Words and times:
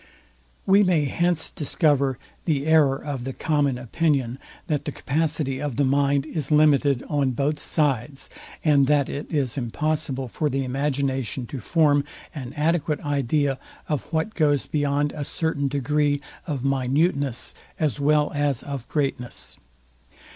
We 0.65 0.83
may 0.83 1.05
hence 1.05 1.51
discover 1.51 2.17
the 2.45 2.65
error 2.65 2.95
of 2.97 3.23
the 3.23 3.33
common 3.33 3.77
opinion, 3.77 4.39
that 4.65 4.85
the 4.85 4.91
capacity 4.91 5.61
of 5.61 5.75
the 5.75 5.83
mind 5.85 6.25
is 6.25 6.49
limited 6.49 7.03
on 7.07 7.33
both 7.33 7.61
sides, 7.61 8.27
and 8.63 8.87
that 8.87 9.09
it 9.09 9.31
is 9.31 9.59
impossible 9.59 10.27
for 10.27 10.49
the 10.49 10.63
imagination 10.63 11.45
to 11.45 11.59
form 11.59 12.03
an 12.33 12.51
adequate 12.57 13.01
idea, 13.01 13.59
of 13.87 14.11
what 14.11 14.33
goes 14.33 14.65
beyond 14.65 15.13
a 15.15 15.23
certain 15.23 15.67
degree 15.67 16.19
of 16.47 16.65
minuteness 16.65 17.53
as 17.79 17.99
well 17.99 18.31
as 18.33 18.63
of 18.63 18.87
greatness. 18.87 19.57